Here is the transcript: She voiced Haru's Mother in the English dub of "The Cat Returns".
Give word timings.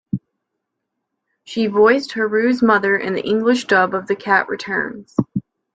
She 1.43 1.67
voiced 1.67 2.13
Haru's 2.13 2.63
Mother 2.63 2.97
in 2.97 3.13
the 3.13 3.23
English 3.23 3.65
dub 3.65 3.93
of 3.93 4.07
"The 4.07 4.15
Cat 4.15 4.49
Returns". 4.49 5.15